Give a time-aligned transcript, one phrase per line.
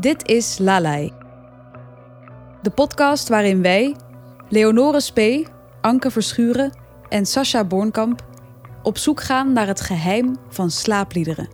[0.00, 1.12] Dit is Lalai.
[2.62, 3.96] De podcast waarin wij,
[4.48, 5.46] Leonore Spee,
[5.80, 6.72] Anke Verschuren
[7.08, 8.26] en Sascha Bornkamp
[8.82, 11.48] op zoek gaan naar het geheim van slaapliederen.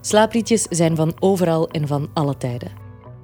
[0.00, 2.72] Slaapliedjes zijn van overal en van alle tijden.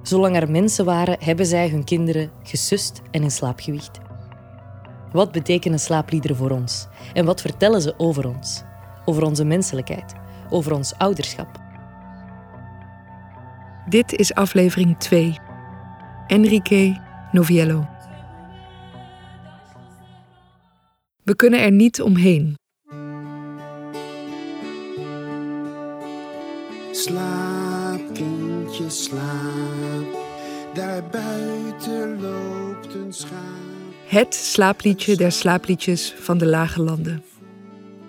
[0.01, 3.99] Zolang er mensen waren, hebben zij hun kinderen gesust en in slaap gewiegd.
[5.11, 6.87] Wat betekenen slaapliederen voor ons?
[7.13, 8.63] En wat vertellen ze over ons?
[9.05, 10.13] Over onze menselijkheid,
[10.49, 11.65] over ons ouderschap.
[13.89, 15.37] Dit is aflevering 2.
[16.27, 17.01] Enrique
[17.31, 17.87] Noviello.
[21.23, 22.55] We kunnen er niet omheen.
[26.91, 30.17] Slaap, kindje, slaap.
[30.73, 33.31] Daar buiten loopt een schaap.
[34.07, 37.23] Het slaapliedje der slaapliedjes van de lage landen.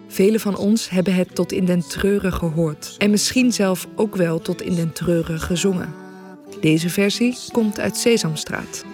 [0.08, 4.40] Velen van ons hebben het tot in den treuren gehoord en misschien zelf ook wel
[4.40, 5.94] tot in den treuren gezongen.
[6.60, 8.84] Deze versie komt uit Sesamstraat.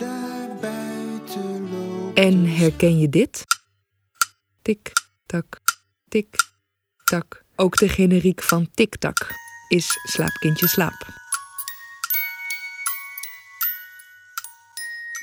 [2.15, 3.45] En herken je dit?
[4.63, 4.93] Tik,
[5.27, 5.61] tak,
[6.09, 6.37] tik,
[7.05, 7.45] tak.
[7.57, 9.33] Ook de generiek van tik, tak
[9.69, 11.07] is slaapkindje slaap.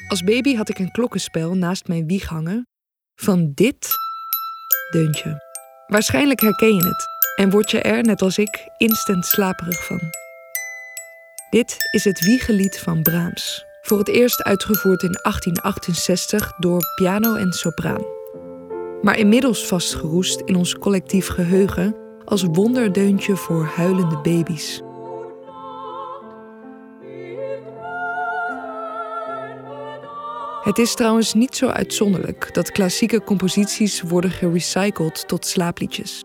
[0.08, 2.68] Als baby had ik een klokkenspel naast mijn wieg hangen
[3.16, 3.90] van dit
[4.92, 5.51] deuntje.
[5.92, 10.00] Waarschijnlijk herken je het en word je er, net als ik, instant slaperig van.
[11.50, 13.66] Dit is het wiegelied van Brahms.
[13.81, 18.06] Voor het eerst uitgevoerd in 1868 door piano en sopraan.
[19.02, 24.81] Maar inmiddels vastgeroest in ons collectief geheugen als wonderdeuntje voor huilende baby's.
[30.72, 36.24] Het is trouwens niet zo uitzonderlijk dat klassieke composities worden gerecycled tot slaapliedjes.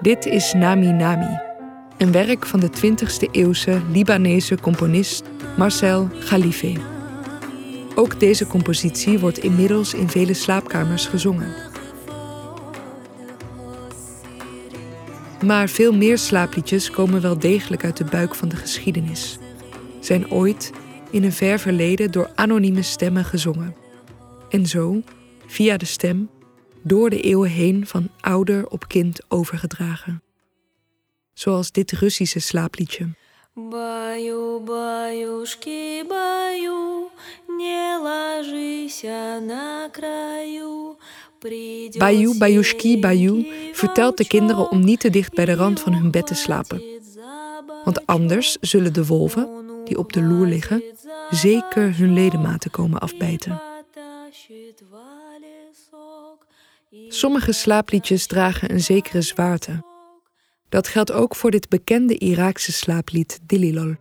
[0.00, 1.38] Dit is Nami Nami,
[1.98, 5.22] een werk van de 20e eeuwse Libanese componist
[5.56, 6.72] Marcel Khalife.
[7.94, 11.54] Ook deze compositie wordt inmiddels in vele slaapkamers gezongen.
[15.44, 19.38] Maar veel meer slaapliedjes komen wel degelijk uit de buik van de geschiedenis.
[20.00, 20.72] Zijn ooit
[21.09, 23.75] in een ver verleden door anonieme stemmen gezongen.
[24.49, 25.01] En zo,
[25.47, 26.29] via de stem,
[26.81, 30.23] door de eeuwen heen van ouder op kind overgedragen.
[31.33, 33.09] Zoals dit Russische slaapliedje.
[33.53, 37.09] Баю, баюшки, баю,
[37.57, 40.97] не ложися на краю.
[41.39, 45.93] Придет Bayou, Bayoushki, Bayou vertelt de kinderen om niet te dicht bij de rand van
[45.93, 46.81] hun bed te slapen.
[47.83, 49.49] Want anders zullen de wolven,
[49.90, 50.82] die op de loer liggen,
[51.30, 53.62] zeker hun ledematen komen afbijten.
[57.08, 59.84] Sommige slaapliedjes dragen een zekere zwaarte.
[60.68, 63.94] Dat geldt ook voor dit bekende Iraakse slaaplied Dililol.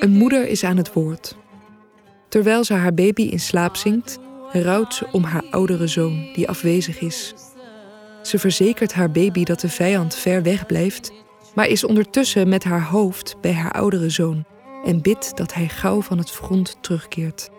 [0.00, 1.36] Een moeder is aan het woord.
[2.30, 4.18] Terwijl ze haar baby in slaap zingt,
[4.52, 7.34] rouwt ze om haar oudere zoon die afwezig is.
[8.22, 11.12] Ze verzekert haar baby dat de vijand ver weg blijft,
[11.54, 14.44] maar is ondertussen met haar hoofd bij haar oudere zoon
[14.84, 17.50] en bidt dat hij gauw van het front terugkeert.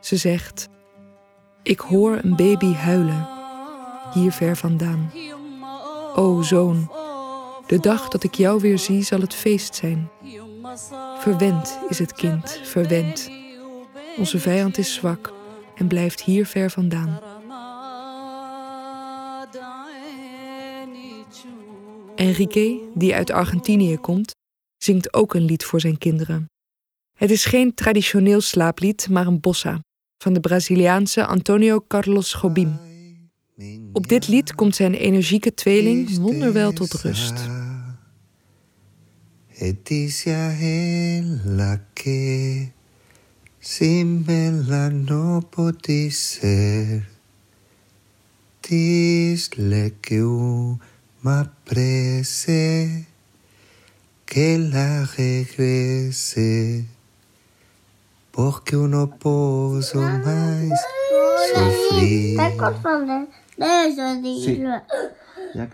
[0.00, 0.68] Ze zegt:
[1.62, 3.28] Ik hoor een baby huilen,
[4.14, 5.12] hier ver vandaan.
[6.14, 6.90] O zoon,
[7.66, 10.10] de dag dat ik jou weer zie zal het feest zijn.
[11.18, 13.39] Verwend is het kind, verwend.
[14.20, 15.32] Onze vijand is zwak
[15.74, 17.20] en blijft hier ver vandaan.
[22.16, 24.34] Enrique, die uit Argentinië komt,
[24.76, 26.46] zingt ook een lied voor zijn kinderen.
[27.16, 29.80] Het is geen traditioneel slaaplied, maar een bossa
[30.22, 32.78] van de Braziliaanse Antonio Carlos Jobim.
[33.92, 37.48] Op dit lied komt zijn energieke tweeling wonderwel tot rust.
[43.60, 47.06] Sin verla no poti ser.
[48.62, 53.06] Disle que uma prece
[54.24, 56.86] que la regrese.
[58.32, 60.80] Porque uno poso mais
[61.52, 62.38] sufrir.
[64.44, 64.62] Sí.
[65.54, 65.68] Ya.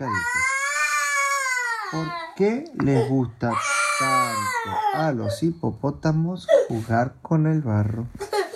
[1.91, 3.53] ¿Por qué les gusta
[3.99, 8.07] tanto a los hipopótamos jugar con el barro?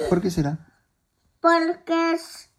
[0.10, 0.68] ¿Por qué será?
[1.40, 2.50] Porque es.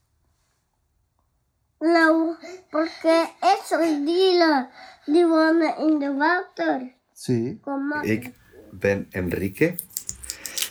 [1.81, 2.37] Lo,
[2.71, 4.69] porque eso dilo.
[5.07, 6.95] Die wonen in de water.
[7.13, 7.61] Sí.
[7.65, 8.05] Maar.
[8.05, 8.33] Ik
[8.71, 9.77] ben Enrique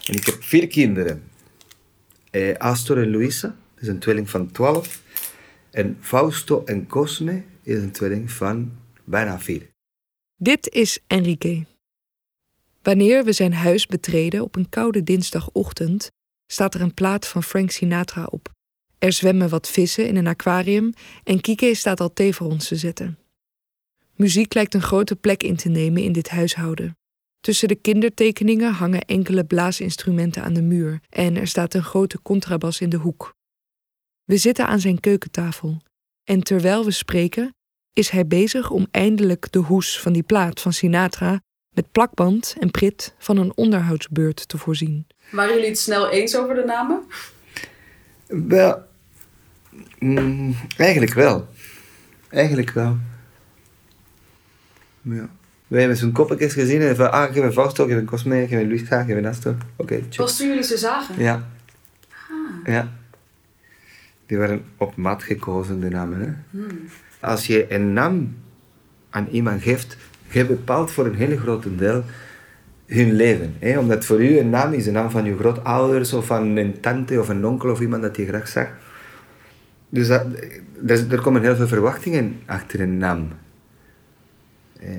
[0.05, 1.23] en ik heb vier kinderen.
[2.31, 5.01] Eh, Astor en Luisa is een tweeling van 12.
[5.71, 8.71] En Fausto en Cosme is een tweeling van
[9.03, 9.69] bijna 4.
[10.35, 11.70] Dit is Enrique.
[12.81, 16.11] Wanneer we zijn huis betreden op een koude dinsdagochtend,
[16.51, 18.51] staat er een plaat van Frank Sinatra op.
[18.99, 20.93] Er zwemmen wat vissen in een aquarium
[21.23, 23.17] en Kike staat al thee voor ons te zetten.
[24.15, 26.97] Muziek lijkt een grote plek in te nemen in dit huishouden.
[27.39, 32.81] Tussen de kindertekeningen hangen enkele blaasinstrumenten aan de muur en er staat een grote contrabas
[32.81, 33.33] in de hoek.
[34.23, 35.77] We zitten aan zijn keukentafel
[36.23, 37.55] en terwijl we spreken,
[37.93, 41.41] is hij bezig om eindelijk de hoes van die plaat van Sinatra
[41.73, 45.07] met plakband en prit van een onderhoudsbeurt te voorzien.
[45.31, 47.03] Waren jullie het snel eens over de namen?
[48.27, 48.83] Wel,
[49.99, 51.47] mm, eigenlijk wel.
[52.29, 52.97] Eigenlijk wel.
[55.01, 55.29] Ja.
[55.67, 58.05] We hebben zo'n koppeltjes gezien en van, ah, ik heb een Fausto, ik heb een
[58.05, 59.55] Cosme, ik heb een Luisa, ik heb een Astor.
[59.75, 60.15] Oké, check.
[60.15, 61.15] Was toen jullie ze zagen?
[61.17, 61.49] Ja.
[62.63, 62.91] Ja.
[64.25, 66.21] Die waren op maat gekozen, de namen.
[66.51, 66.61] Hè?
[67.19, 68.37] Als je een naam
[69.09, 69.97] aan iemand geeft,
[70.33, 72.03] je bepaalt voor een hele grote deel
[72.85, 73.55] hun leven.
[73.59, 73.79] Hè?
[73.79, 77.19] Omdat voor u een naam is een naam van je grootouders of van een tante
[77.19, 78.67] of een onkel of iemand dat je graag zag.
[79.89, 80.25] Dus dat,
[81.09, 83.27] er, komen heel veel verwachtingen achter een naam.
[84.79, 84.89] Eh,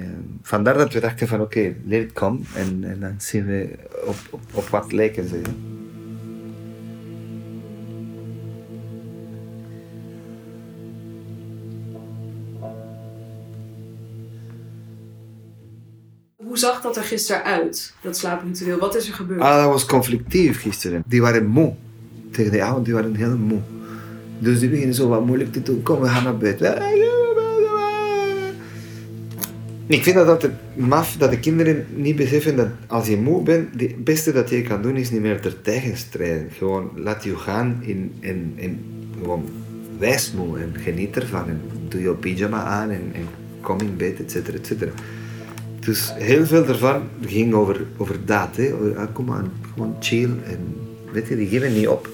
[0.43, 3.69] vandaar dat we dachten van oké, let it come en, en dan zien we
[4.05, 5.41] op, op, op wat lijken ze.
[16.83, 18.79] Dat er gisteren uit, dat slaapritueel?
[18.79, 19.41] Wat is er gebeurd?
[19.41, 21.03] Ah, dat was conflictief gisteren.
[21.07, 21.75] Die waren moe.
[22.31, 23.61] Tegen de avond, die waren heel moe.
[24.39, 25.83] Dus die beginnen zo wat moeilijk te doen.
[25.83, 26.61] Kom, we gaan naar bed.
[29.87, 33.81] Ik vind dat altijd maf dat de kinderen niet beseffen dat als je moe bent,
[33.81, 36.49] het beste dat je kan doen is niet meer er tegen strijden.
[36.51, 38.85] Gewoon laat je gaan in, in, in
[39.19, 39.45] gewoon
[39.99, 41.49] wijs moe en geniet ervan.
[41.49, 43.27] En doe je pyjama aan en, en
[43.61, 44.91] kom in bed, et cetera, et cetera.
[45.85, 48.57] Dus heel veel ervan ging over, over dat.
[48.57, 48.73] Hè.
[48.75, 50.31] Over, ah, kom aan, gewoon chill.
[50.45, 50.77] En,
[51.13, 52.09] weet je, die geven niet op.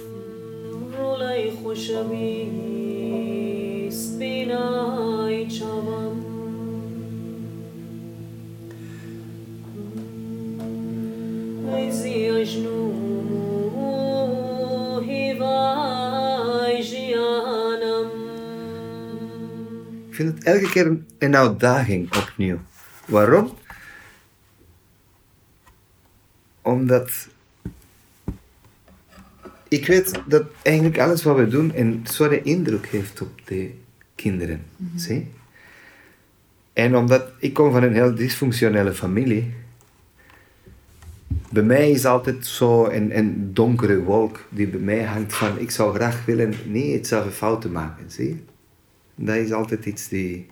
[20.08, 22.58] Ik vind het elke keer een uitdaging opnieuw.
[23.08, 23.52] Waarom?
[26.62, 27.28] Omdat
[29.68, 33.70] ik weet dat eigenlijk alles wat we doen een zware indruk heeft op de
[34.14, 34.62] kinderen.
[34.96, 35.30] Zie?
[36.72, 39.54] En omdat ik kom van een heel dysfunctionele familie,
[41.50, 45.70] bij mij is altijd zo een, een donkere wolk die bij mij hangt van ik
[45.70, 48.10] zou graag willen niet hetzelfde fouten maken.
[48.10, 48.44] Zie?
[49.14, 50.46] Dat is altijd iets die,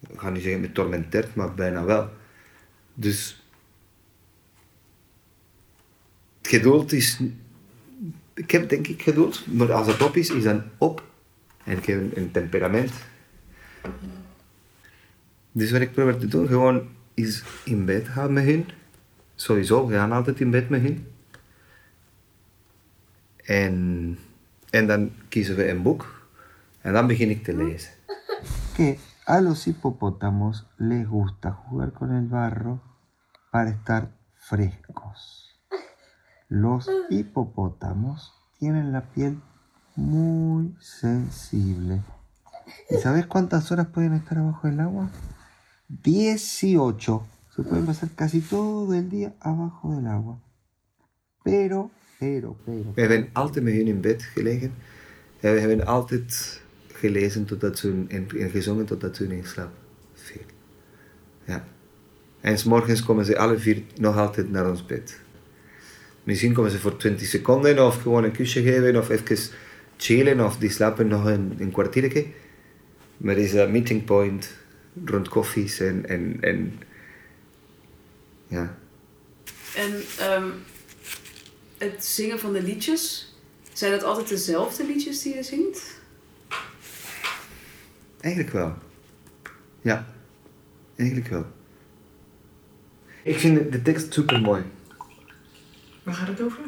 [0.00, 2.10] ik ga niet zeggen me tormenteert, maar bijna wel.
[2.94, 3.42] Dus
[6.38, 7.20] het geduld is,
[8.34, 11.06] ik heb denk ik geduld, maar als het op is, is dan op.
[11.64, 12.92] En ik heb een, een temperament.
[15.52, 18.68] Dus wat ik probeer te doen, gewoon is in bed gaan met hun.
[19.34, 21.06] Sowieso, we gaan altijd in bed met hun.
[23.36, 24.18] En,
[24.70, 26.26] en dan kiezen we een boek.
[26.80, 27.90] En dan begin ik te lezen.
[29.28, 32.80] A los hipopótamos les gusta jugar con el barro
[33.50, 35.60] para estar frescos.
[36.48, 39.38] Los hipopótamos tienen la piel
[39.96, 42.00] muy sensible.
[42.88, 45.10] ¿Y sabes cuántas horas pueden estar abajo del agua?
[45.88, 47.26] 18.
[47.54, 50.40] Se pueden pasar casi todo el día abajo del agua.
[51.44, 52.94] Pero, pero, pero.
[52.96, 54.72] We hebben altijd met hun in bed gelegen.
[55.40, 56.62] En we hebben altijd
[56.98, 59.72] gelezen totdat ze en, en gezongen totdat ze in slaap
[60.14, 60.42] viel.
[61.44, 61.68] Ja.
[62.40, 65.20] En morgens komen ze alle vier nog altijd naar ons bed.
[66.22, 69.38] Misschien komen ze voor 20 seconden of gewoon een kusje geven of even
[69.96, 72.26] chillen of die slapen nog een, een kwartiertje.
[73.16, 74.54] Maar is een meeting point
[75.04, 76.80] rond koffies en, en, en
[78.46, 78.78] ja.
[79.74, 80.48] En ehm,
[81.78, 83.34] het zingen van de liedjes,
[83.72, 85.97] zijn dat altijd dezelfde liedjes die je zingt?
[88.20, 88.72] Eigenlijk wel.
[89.80, 90.06] Ja,
[90.96, 91.46] eigenlijk wel.
[93.24, 94.62] Ik vind de- tekst super mooi.
[96.02, 96.58] Waar gaat het over?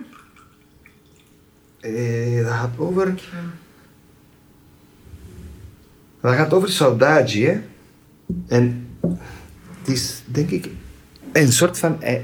[1.80, 3.14] Eh, dat gaat over.
[6.20, 7.60] Dat gaat over saudade, hè?
[8.48, 8.88] En
[9.78, 10.68] het is, denk ik,
[11.32, 12.22] een soort van ei-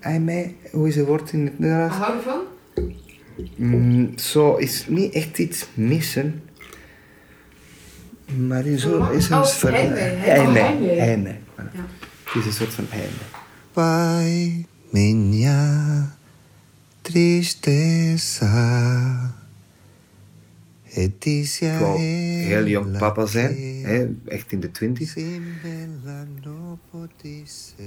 [0.00, 0.56] ei-mei.
[0.72, 1.96] Hoe is het woord in het Nederlands?
[1.96, 2.40] Houden van?
[3.56, 6.42] Mm, zo is niet echt iets missen.
[8.26, 9.72] Maar in zo is een soort van...
[9.72, 9.98] Einde.
[10.00, 11.36] Einde.
[11.56, 11.72] Voilà.
[12.24, 13.24] Het is een soort van einde.
[13.72, 16.16] Pai, minha
[17.00, 18.52] tristeza.
[20.94, 25.14] Leticia Ik wou heel jong papa zijn, hè, echt in de twintig.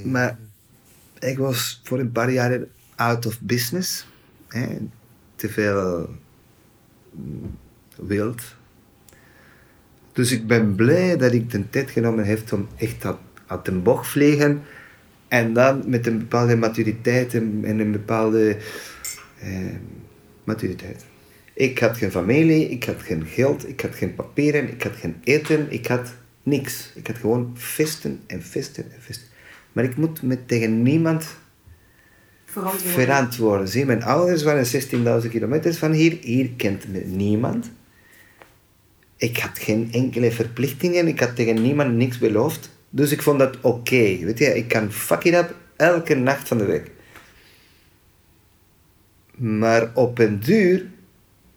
[0.03, 0.37] Maar
[1.19, 2.59] ik was voor een paar jaar
[2.95, 4.07] out of business.
[4.47, 4.77] Hè.
[5.35, 6.09] Te veel
[7.11, 7.57] mm,
[7.95, 8.56] wild.
[10.17, 13.71] Dus ik ben blij dat ik de tijd genomen heb om echt uit, uit de
[13.71, 14.61] bocht vliegen.
[15.27, 18.57] En dan met een bepaalde maturiteit en, en een bepaalde
[19.39, 19.49] eh,
[20.43, 21.05] maturiteit.
[21.53, 25.15] Ik had geen familie, ik had geen geld, ik had geen papieren, ik had geen
[25.23, 26.91] eten, ik had niks.
[26.95, 29.27] Ik had gewoon feesten en feesten en feesten.
[29.71, 31.25] Maar ik moet me tegen niemand
[32.45, 33.67] verantwoorden.
[33.67, 34.65] Zie, mijn ouders waren
[35.23, 36.17] 16.000 kilometer van hier.
[36.21, 37.71] Hier kent me niemand.
[39.17, 41.07] Ik had geen enkele verplichtingen.
[41.07, 42.69] Ik had tegen niemand niks beloofd.
[42.89, 44.17] Dus ik vond dat oké.
[44.17, 46.91] Weet je, ik kan fuck it up elke nacht van de week.
[49.35, 50.85] Maar op een duur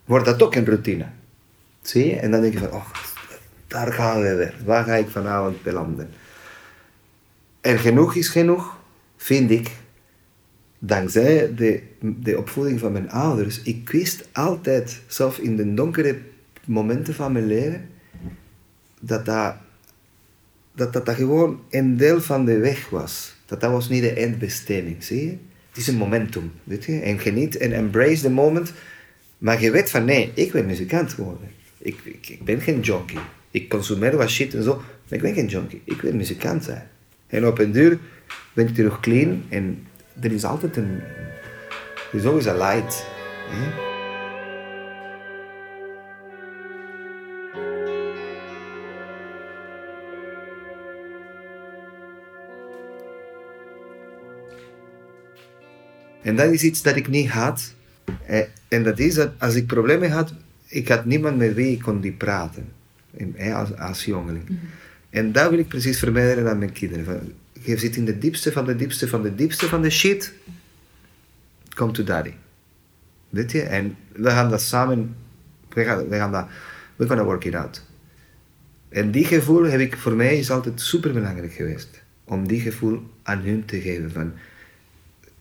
[0.04, 1.06] wordt dat ook een routine.
[1.82, 2.16] Zie je?
[2.16, 2.90] En dan denk je van, oh,
[3.66, 4.54] daar gaan we weer.
[4.64, 6.10] Waar ga ik vanavond belanden?
[7.60, 8.76] En genoeg is genoeg,
[9.16, 9.70] vind ik.
[10.78, 13.62] Dankzij de, de opvoeding van mijn ouders.
[13.62, 16.18] Ik wist altijd, zelfs in de donkere
[16.70, 17.88] momenten van mijn leven,
[19.00, 19.54] dat dat,
[20.74, 23.36] dat, dat, gewoon een deel van de weg was.
[23.46, 25.36] Dat dat was niet de eindbestemming, zie je?
[25.68, 27.00] Het is een momentum, weet je?
[27.00, 28.72] En geniet en embrace the moment.
[29.38, 31.48] Maar je weet van, nee, ik ben muzikant geworden.
[31.78, 33.18] Ik, ik, ik ben geen junkie.
[33.50, 35.82] Ik consumeer wat shit en zo, maar ik ben geen junkie.
[35.84, 36.88] Ik wil muzikant zijn.
[37.26, 37.98] En op een duur
[38.52, 39.86] ben ik terug clean en
[40.20, 41.00] er is altijd een...
[42.12, 43.06] Er is always a light.
[56.22, 57.74] En dat is iets dat ik niet had.
[58.26, 60.34] Eh, En dat is dat als ik problemen had,
[60.66, 62.68] ik had niemand met wie ik kon die praten.
[63.54, 64.44] Als, als jongeling.
[65.10, 67.04] En dat wil ik precies vermijden aan mijn kinderen.
[67.04, 70.32] Van, je zit in de diepste van de diepste van de diepste van de shit.
[71.74, 72.32] Come to daddy.
[73.28, 73.62] Weet je?
[73.62, 75.16] En we gaan dat samen...
[75.68, 76.46] We gaan, we gaan dat...
[76.96, 77.82] We're gonna work it out.
[78.88, 82.02] En die gevoel heb ik, voor mij is altijd super belangrijk geweest.
[82.24, 84.10] Om die gevoel aan hun te geven.
[84.10, 84.32] Van,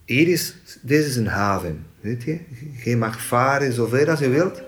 [0.10, 2.39] hier is, dit is een haven, weet je.
[2.84, 4.62] Je mag varen zover als je wilt,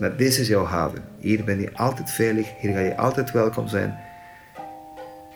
[0.00, 1.04] maar dit is jouw haven.
[1.18, 3.98] Hier ben je altijd veilig, hier ga je altijd welkom zijn.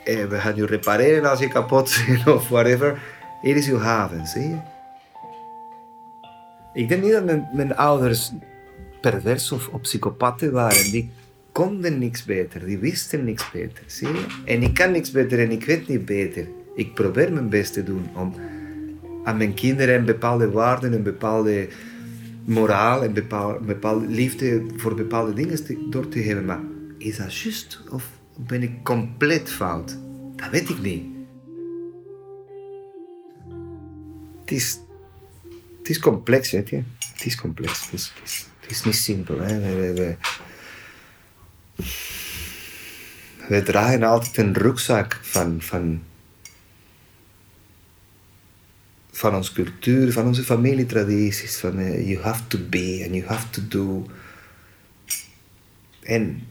[0.05, 3.01] En we gaan je repareren als je kapot bent of whatever.
[3.41, 4.57] Hier is jouw haven, zie je.
[6.73, 8.31] Ik denk niet dat mijn, mijn ouders
[9.01, 10.91] pervers of, of psychopaten waren.
[10.91, 11.11] Die
[11.51, 14.25] konden niks beter, die wisten niks beter, zie je.
[14.45, 16.47] En ik kan niks beter en ik weet niet beter.
[16.75, 18.33] Ik probeer mijn best te doen om
[19.23, 21.67] aan mijn kinderen een bepaalde waarden, een bepaalde
[22.45, 26.45] moraal, een bepaalde, bepaalde liefde voor bepaalde dingen te- door te geven.
[26.45, 26.59] Maar
[26.97, 29.97] is dat juist of ben ik compleet fout?
[30.35, 31.03] Dat weet ik niet.
[34.39, 34.79] Het is,
[35.77, 36.81] het is complex, weet je.
[37.13, 37.91] Het is complex.
[37.91, 39.39] Het is, niet simpel.
[39.39, 39.59] Hè.
[39.59, 40.15] We,
[43.47, 46.01] we dragen altijd een rugzak van, van,
[49.19, 51.57] van onze cultuur, van onze familietradities.
[51.57, 54.05] Van eh, you have to be and you have to do.
[56.03, 56.47] En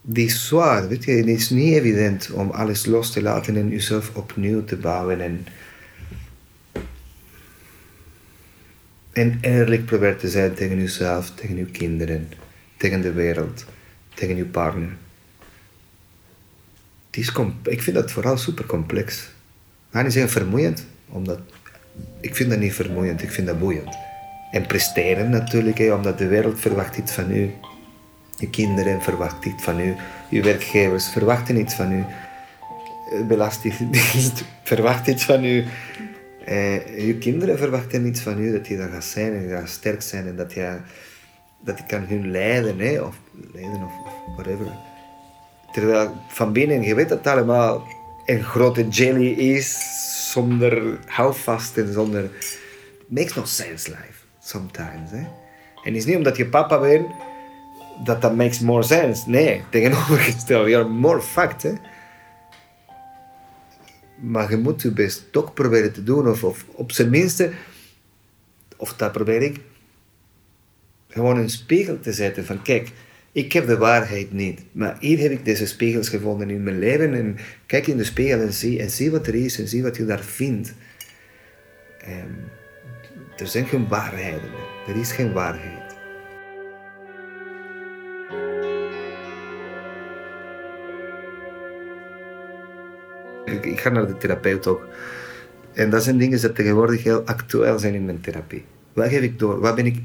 [0.00, 1.10] die is zwaar, weet je.
[1.10, 5.20] Het is niet evident om alles los te laten en jezelf opnieuw te bouwen.
[5.20, 5.46] En,
[9.12, 12.28] en eerlijk proberen te zijn tegen jezelf, tegen je kinderen,
[12.76, 13.64] tegen de wereld,
[14.14, 14.96] tegen je partner.
[17.06, 17.32] Het is
[17.62, 19.22] ik vind dat vooral super complex.
[19.22, 21.40] Ik ga niet zeggen vermoeiend, omdat
[22.20, 23.96] ik vind dat niet vermoeiend, ik vind dat boeiend.
[24.50, 27.50] En presteren natuurlijk, hè, omdat de wereld verwacht iets van u.
[28.38, 29.94] Je kinderen verwachten iets van u.
[30.28, 32.04] Je werkgevers verwachten iets van u.
[33.12, 35.64] Eh, Belastingdienst verwacht iets van u.
[36.44, 40.02] Eh, je kinderen verwachten iets van u, dat je dat gaat zijn en gaat sterk
[40.02, 40.76] zijn en dat je,
[41.64, 43.16] dat kan hun leiden, hè, of
[43.52, 44.66] leiden of, of whatever.
[45.72, 47.86] Terwijl van binnen, je weet dat het allemaal
[48.26, 49.76] een grote jelly is,
[50.36, 52.30] zonder houvast en zonder...
[53.08, 55.10] Makes no sense life, sometimes.
[55.10, 55.24] Hè?
[55.84, 57.06] En het is niet omdat je papa bent,
[58.04, 59.30] dat dat makes more sense.
[59.30, 61.62] Nee, tegenovergesteld, you're more fucked.
[61.62, 61.72] Hè?
[64.20, 67.52] Maar je moet je best toch proberen te doen, of, of op zijn minste,
[68.76, 69.60] of dat probeer ik,
[71.08, 72.92] gewoon een spiegel te zetten van kijk,
[73.36, 77.14] ik heb de waarheid niet, maar hier heb ik deze spiegels gevonden in mijn leven
[77.14, 79.96] en kijk in de spiegel en zie, en zie wat er is en zie wat
[79.96, 80.74] je daar vindt.
[81.98, 82.32] Ehm,
[83.36, 84.50] er zijn geen waarheden,
[84.88, 85.94] er is geen waarheid.
[93.44, 94.88] Ik, ga naar de therapeut ook.
[95.72, 98.64] En dat zijn dingen die tegenwoordig heel actueel zijn in mijn therapie.
[98.92, 99.60] Wat geef ik door?
[99.60, 100.02] Waar ben ik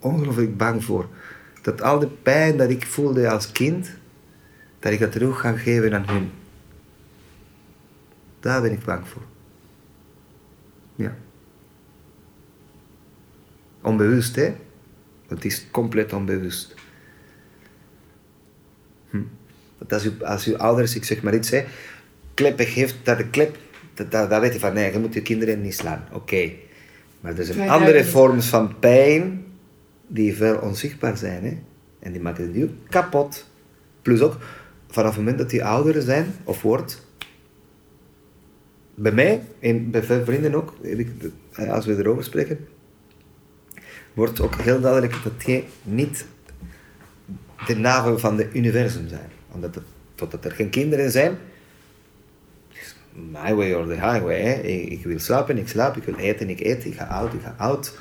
[0.00, 1.08] ongelooflijk bang voor?
[1.60, 3.90] Dat al de pijn dat ik voelde als kind,
[4.78, 6.30] dat ik dat terug ga geven aan hun.
[8.40, 9.22] Daar ben ik bang voor.
[10.94, 11.16] Ja.
[13.80, 14.54] Onbewust, hè?
[15.28, 16.74] Het is compleet onbewust.
[19.10, 19.22] Hm.
[19.78, 21.64] Want als, u, als ouders, ik zeg maar iets, hè,
[22.34, 23.56] kleppen geeft, dat de klep,
[23.94, 26.08] dat, dat, dat weet je van, nee, je moet je kinderen niet slaan.
[26.12, 26.52] Oké.
[27.20, 29.44] Maar er zijn andere vormen van pijn
[30.12, 31.44] die veel onzichtbaar zijn.
[31.44, 31.58] Hè?
[31.98, 33.48] En die maken het nieuw kapot.
[34.02, 34.36] Plus ook,
[34.88, 37.06] vanaf het moment dat die ouder zijn, of wordt,
[38.94, 40.74] bij mij en bij veel vrienden ook,
[41.68, 42.68] als we erover spreken,
[44.14, 46.26] wordt ook heel duidelijk dat die niet
[47.66, 49.30] de navel van het universum zijn.
[49.52, 51.38] Omdat het, totdat er geen kinderen zijn,
[53.12, 54.40] my way or the highway.
[54.40, 54.52] Hè.
[54.60, 57.40] Ik, ik wil slapen, ik slaap, ik wil eten, ik eet, ik ga oud, ik
[57.40, 57.98] ga oud.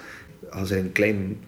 [0.50, 1.40] Als er een klein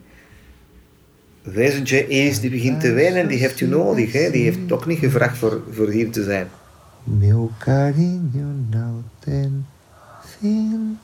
[1.42, 4.12] wezentje is die begint te wenen, die heeft u nodig.
[4.12, 4.32] Hè.
[4.32, 6.50] Die heeft ook niet gevraagd voor, voor hier te zijn.
[7.04, 9.66] Meu carinho não tem
[10.24, 11.00] fim.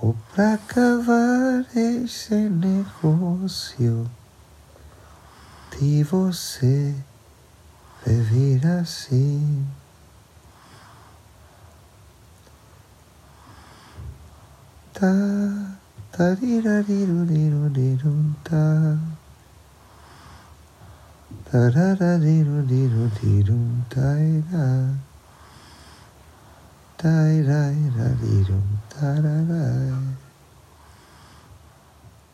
[0.00, 4.10] Ou pra acabar esse negócio
[5.70, 6.94] de você
[8.80, 9.66] assim.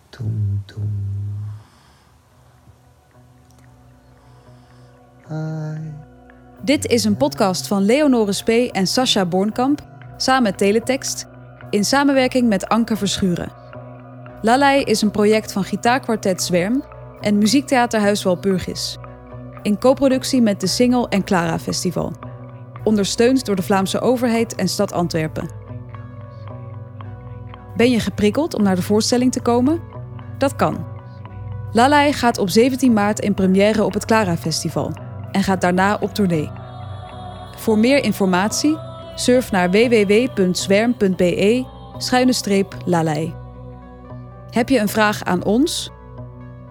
[0.09, 0.91] Tum, tum.
[6.63, 11.27] Dit is een podcast van Leonore Spee en Sascha Bornkamp, samen Teletext,
[11.71, 13.60] in samenwerking met Anke Verschuren.
[14.43, 16.85] Lalai is een project van gitaarkwartet Zwerm
[17.21, 18.99] en muziektheaterhuis Walpurgis.
[19.63, 22.13] In co-productie met de Singel en Clara Festival.
[22.85, 25.51] Ondersteund door de Vlaamse overheid en stad Antwerpen.
[27.77, 29.81] Ben je geprikkeld om naar de voorstelling te komen?
[30.39, 30.87] Dat kan.
[31.73, 34.93] Lalai gaat op 17 maart in première op het Clara Festival
[35.33, 36.51] en gaat daarna op tournee.
[37.57, 38.79] Voor meer informatie
[39.15, 41.65] surf naar www.zwerm.be
[41.99, 43.40] schuine streep lalei.
[44.51, 45.91] Heb je een vraag aan ons?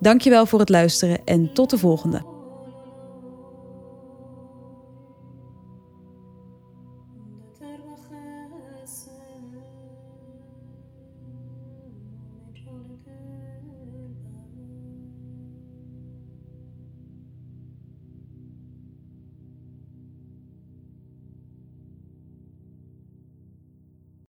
[0.00, 2.37] Dankjewel voor het luisteren en tot de volgende.